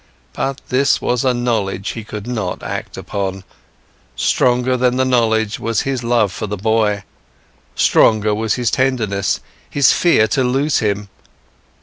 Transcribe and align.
But 0.33 0.61
this 0.69 0.99
was 0.99 1.23
a 1.23 1.31
knowledge 1.31 1.89
he 1.91 2.03
could 2.03 2.25
not 2.25 2.63
act 2.63 2.97
upon, 2.97 3.43
stronger 4.15 4.75
than 4.75 4.97
the 4.97 5.05
knowledge 5.05 5.59
was 5.59 5.81
his 5.81 6.03
love 6.03 6.31
for 6.31 6.47
the 6.47 6.57
boy, 6.57 7.03
stronger 7.75 8.33
was 8.33 8.55
his 8.55 8.71
tenderness, 8.71 9.41
his 9.69 9.91
fear 9.93 10.27
to 10.29 10.43
lose 10.43 10.79
him. 10.79 11.09